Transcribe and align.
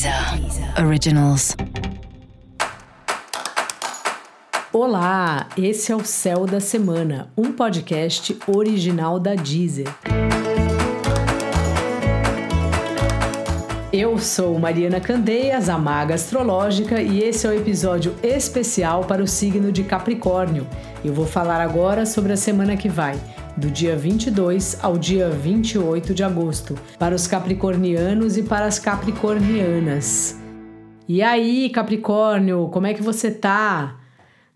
Deezer 0.00 0.82
Originals. 0.82 1.54
Olá, 4.72 5.46
esse 5.58 5.92
é 5.92 5.96
o 5.96 6.02
Céu 6.02 6.46
da 6.46 6.58
Semana, 6.58 7.30
um 7.36 7.52
podcast 7.52 8.34
original 8.46 9.20
da 9.20 9.34
Deezer. 9.34 9.88
Eu 13.92 14.16
sou 14.16 14.58
Mariana 14.58 15.00
Candeias, 15.00 15.68
a 15.68 15.76
maga 15.76 16.14
astrológica, 16.14 17.02
e 17.02 17.22
esse 17.22 17.46
é 17.46 17.50
o 17.50 17.52
um 17.52 17.56
episódio 17.56 18.16
especial 18.22 19.04
para 19.04 19.22
o 19.22 19.28
signo 19.28 19.70
de 19.70 19.84
Capricórnio. 19.84 20.66
Eu 21.04 21.12
vou 21.12 21.26
falar 21.26 21.60
agora 21.60 22.06
sobre 22.06 22.32
a 22.32 22.38
semana 22.38 22.74
que 22.74 22.88
vai 22.88 23.20
do 23.56 23.70
dia 23.70 23.96
22 23.96 24.78
ao 24.82 24.96
dia 24.96 25.30
28 25.30 26.14
de 26.14 26.22
agosto, 26.22 26.78
para 26.98 27.14
os 27.14 27.26
capricornianos 27.26 28.36
e 28.36 28.42
para 28.42 28.66
as 28.66 28.78
capricornianas. 28.78 30.38
E 31.08 31.22
aí, 31.22 31.68
Capricórnio, 31.70 32.68
como 32.68 32.86
é 32.86 32.94
que 32.94 33.02
você 33.02 33.30
tá? 33.30 33.98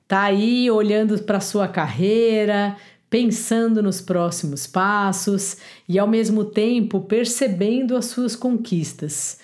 Tá 0.06 0.22
aí 0.22 0.70
olhando 0.70 1.20
para 1.24 1.40
sua 1.40 1.66
carreira, 1.66 2.76
pensando 3.10 3.82
nos 3.82 4.00
próximos 4.00 4.66
passos 4.66 5.56
e 5.88 5.98
ao 5.98 6.06
mesmo 6.06 6.44
tempo 6.44 7.00
percebendo 7.00 7.96
as 7.96 8.06
suas 8.06 8.36
conquistas. 8.36 9.38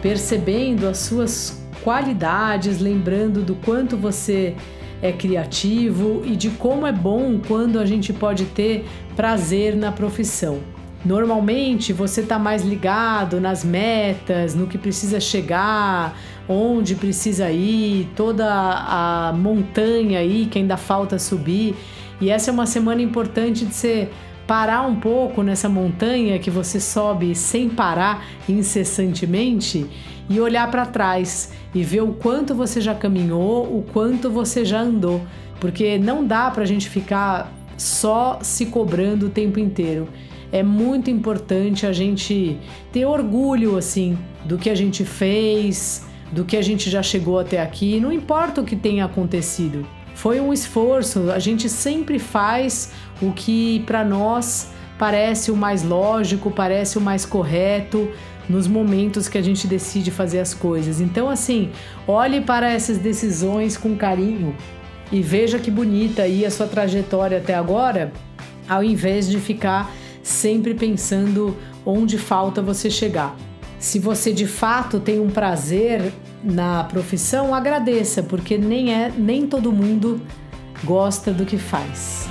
Percebendo 0.00 0.86
as 0.86 0.98
suas 0.98 1.65
qualidades, 1.86 2.80
lembrando 2.80 3.42
do 3.42 3.54
quanto 3.54 3.96
você 3.96 4.56
é 5.00 5.12
criativo 5.12 6.20
e 6.24 6.34
de 6.34 6.50
como 6.50 6.84
é 6.84 6.90
bom 6.90 7.38
quando 7.46 7.78
a 7.78 7.86
gente 7.86 8.12
pode 8.12 8.46
ter 8.46 8.84
prazer 9.14 9.76
na 9.76 9.92
profissão. 9.92 10.58
Normalmente 11.04 11.92
você 11.92 12.22
está 12.22 12.40
mais 12.40 12.64
ligado 12.64 13.40
nas 13.40 13.64
metas, 13.64 14.52
no 14.52 14.66
que 14.66 14.76
precisa 14.76 15.20
chegar, 15.20 16.18
onde 16.48 16.96
precisa 16.96 17.52
ir, 17.52 18.10
toda 18.16 18.48
a 18.48 19.32
montanha 19.32 20.18
aí 20.18 20.48
que 20.50 20.58
ainda 20.58 20.76
falta 20.76 21.20
subir. 21.20 21.76
E 22.20 22.30
essa 22.30 22.50
é 22.50 22.52
uma 22.52 22.66
semana 22.66 23.00
importante 23.00 23.64
de 23.64 23.72
ser 23.72 24.12
parar 24.46 24.82
um 24.82 24.96
pouco 24.96 25.42
nessa 25.42 25.68
montanha 25.68 26.38
que 26.38 26.50
você 26.50 26.78
sobe 26.78 27.34
sem 27.34 27.68
parar 27.68 28.24
incessantemente 28.48 29.86
e 30.28 30.40
olhar 30.40 30.70
para 30.70 30.86
trás 30.86 31.52
e 31.74 31.82
ver 31.82 32.02
o 32.02 32.12
quanto 32.12 32.54
você 32.54 32.80
já 32.80 32.94
caminhou, 32.94 33.64
o 33.64 33.84
quanto 33.92 34.30
você 34.30 34.64
já 34.64 34.80
andou, 34.80 35.20
porque 35.60 35.98
não 35.98 36.24
dá 36.24 36.50
para 36.50 36.62
a 36.62 36.66
gente 36.66 36.88
ficar 36.88 37.52
só 37.76 38.38
se 38.42 38.66
cobrando 38.66 39.26
o 39.26 39.30
tempo 39.30 39.58
inteiro. 39.58 40.08
É 40.52 40.62
muito 40.62 41.10
importante 41.10 41.84
a 41.86 41.92
gente 41.92 42.56
ter 42.92 43.04
orgulho 43.04 43.76
assim 43.76 44.16
do 44.44 44.56
que 44.56 44.70
a 44.70 44.74
gente 44.74 45.04
fez, 45.04 46.06
do 46.30 46.44
que 46.44 46.56
a 46.56 46.62
gente 46.62 46.88
já 46.88 47.02
chegou 47.02 47.38
até 47.38 47.60
aqui, 47.60 48.00
não 48.00 48.12
importa 48.12 48.60
o 48.60 48.64
que 48.64 48.76
tenha 48.76 49.04
acontecido. 49.04 49.86
Foi 50.16 50.40
um 50.40 50.50
esforço, 50.50 51.30
a 51.30 51.38
gente 51.38 51.68
sempre 51.68 52.18
faz 52.18 52.90
o 53.20 53.32
que 53.32 53.80
para 53.80 54.02
nós 54.02 54.70
parece 54.98 55.50
o 55.50 55.56
mais 55.56 55.82
lógico, 55.82 56.50
parece 56.50 56.96
o 56.96 57.02
mais 57.02 57.26
correto 57.26 58.10
nos 58.48 58.66
momentos 58.66 59.28
que 59.28 59.36
a 59.36 59.42
gente 59.42 59.66
decide 59.66 60.10
fazer 60.10 60.40
as 60.40 60.54
coisas. 60.54 61.02
Então, 61.02 61.28
assim, 61.28 61.70
olhe 62.08 62.40
para 62.40 62.72
essas 62.72 62.96
decisões 62.96 63.76
com 63.76 63.94
carinho 63.94 64.56
e 65.12 65.20
veja 65.20 65.58
que 65.58 65.70
bonita 65.70 66.22
aí 66.22 66.46
a 66.46 66.50
sua 66.50 66.66
trajetória 66.66 67.36
até 67.36 67.52
agora, 67.52 68.10
ao 68.66 68.82
invés 68.82 69.28
de 69.28 69.38
ficar 69.38 69.92
sempre 70.22 70.72
pensando 70.72 71.54
onde 71.84 72.16
falta 72.16 72.62
você 72.62 72.88
chegar. 72.88 73.36
Se 73.78 73.98
você 73.98 74.32
de 74.32 74.46
fato 74.46 74.98
tem 74.98 75.20
um 75.20 75.28
prazer 75.28 76.10
na 76.46 76.84
profissão, 76.84 77.52
agradeça, 77.52 78.22
porque 78.22 78.56
nem 78.56 78.94
é 78.94 79.10
nem 79.10 79.46
todo 79.46 79.72
mundo 79.72 80.20
gosta 80.84 81.32
do 81.32 81.44
que 81.44 81.58
faz. 81.58 82.28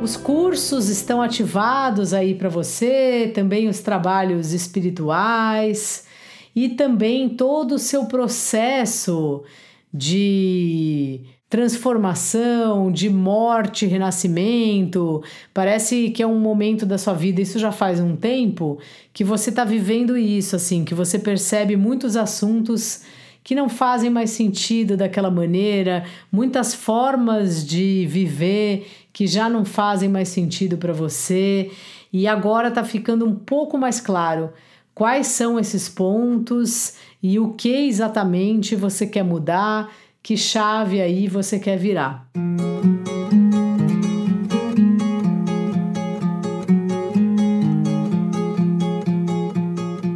Os 0.00 0.16
cursos 0.16 0.88
estão 0.88 1.20
ativados 1.20 2.14
aí 2.14 2.34
para 2.34 2.48
você, 2.48 3.30
também 3.34 3.68
os 3.68 3.80
trabalhos 3.80 4.52
espirituais 4.52 6.06
e 6.54 6.70
também 6.70 7.28
todo 7.28 7.74
o 7.74 7.78
seu 7.78 8.06
processo 8.06 9.44
de 9.92 11.20
transformação, 11.50 12.92
de 12.92 13.10
morte, 13.10 13.84
renascimento. 13.84 15.20
Parece 15.52 16.10
que 16.10 16.22
é 16.22 16.26
um 16.26 16.38
momento 16.38 16.86
da 16.86 16.96
sua 16.96 17.12
vida, 17.12 17.42
isso 17.42 17.58
já 17.58 17.72
faz 17.72 17.98
um 17.98 18.14
tempo, 18.14 18.78
que 19.12 19.24
você 19.24 19.50
está 19.50 19.64
vivendo 19.64 20.16
isso, 20.16 20.54
assim, 20.54 20.84
que 20.84 20.94
você 20.94 21.18
percebe 21.18 21.76
muitos 21.76 22.16
assuntos 22.16 23.02
que 23.42 23.54
não 23.54 23.68
fazem 23.68 24.08
mais 24.08 24.30
sentido 24.30 24.96
daquela 24.96 25.30
maneira, 25.30 26.04
muitas 26.30 26.72
formas 26.72 27.66
de 27.66 28.06
viver 28.06 28.86
que 29.12 29.26
já 29.26 29.48
não 29.48 29.64
fazem 29.64 30.08
mais 30.08 30.28
sentido 30.28 30.76
para 30.76 30.92
você, 30.92 31.70
e 32.12 32.28
agora 32.28 32.68
está 32.68 32.84
ficando 32.84 33.26
um 33.26 33.34
pouco 33.34 33.76
mais 33.76 34.00
claro 34.00 34.52
quais 34.94 35.28
são 35.28 35.58
esses 35.58 35.88
pontos 35.88 36.94
e 37.20 37.40
o 37.40 37.54
que 37.54 37.88
exatamente 37.88 38.76
você 38.76 39.06
quer 39.06 39.24
mudar 39.24 39.90
que 40.22 40.36
chave 40.36 41.00
aí 41.00 41.28
você 41.28 41.58
quer 41.58 41.78
virar? 41.78 42.28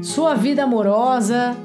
Sua 0.03 0.35
vida 0.35 0.65
amorosa 0.65 1.57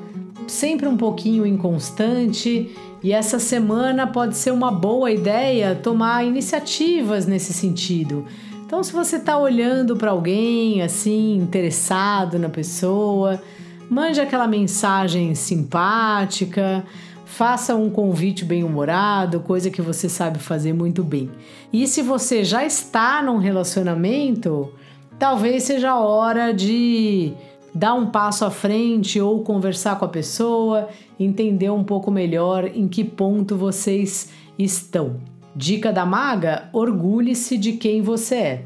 sempre 0.47 0.87
um 0.87 0.97
pouquinho 0.97 1.45
inconstante 1.45 2.75
e 3.01 3.13
essa 3.13 3.39
semana 3.39 4.07
pode 4.07 4.35
ser 4.35 4.51
uma 4.51 4.71
boa 4.71 5.11
ideia 5.11 5.75
tomar 5.75 6.25
iniciativas 6.25 7.25
nesse 7.25 7.53
sentido. 7.53 8.25
Então, 8.65 8.83
se 8.83 8.91
você 8.91 9.15
está 9.15 9.37
olhando 9.37 9.95
para 9.95 10.11
alguém 10.11 10.81
assim, 10.81 11.37
interessado 11.37 12.37
na 12.37 12.49
pessoa, 12.49 13.41
mande 13.89 14.19
aquela 14.19 14.47
mensagem 14.47 15.33
simpática, 15.33 16.85
Faça 17.29 17.75
um 17.75 17.89
convite 17.89 18.43
bem-humorado, 18.43 19.39
coisa 19.39 19.69
que 19.69 19.83
você 19.83 20.09
sabe 20.09 20.39
fazer 20.39 20.73
muito 20.73 21.03
bem. 21.03 21.29
E 21.71 21.87
se 21.87 22.01
você 22.01 22.43
já 22.43 22.65
está 22.65 23.21
num 23.21 23.37
relacionamento, 23.37 24.73
talvez 25.17 25.63
seja 25.63 25.91
a 25.91 25.99
hora 25.99 26.51
de 26.51 27.31
dar 27.73 27.93
um 27.93 28.07
passo 28.07 28.43
à 28.43 28.51
frente 28.51 29.21
ou 29.21 29.43
conversar 29.43 29.97
com 29.99 30.05
a 30.05 30.09
pessoa, 30.09 30.89
entender 31.19 31.69
um 31.69 31.83
pouco 31.83 32.11
melhor 32.11 32.65
em 32.65 32.87
que 32.87 33.03
ponto 33.03 33.55
vocês 33.55 34.31
estão. 34.57 35.17
Dica 35.55 35.93
da 35.93 36.05
maga: 36.05 36.67
orgulhe-se 36.73 37.57
de 37.57 37.73
quem 37.73 38.01
você 38.01 38.35
é. 38.35 38.65